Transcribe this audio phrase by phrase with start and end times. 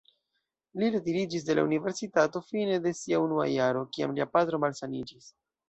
[0.83, 5.33] Li retiriĝis de la universitato fine de sia unua jaro, kiam lia patro malsaniĝis.